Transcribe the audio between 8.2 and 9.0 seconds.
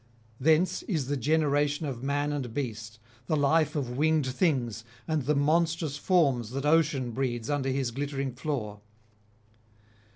floor.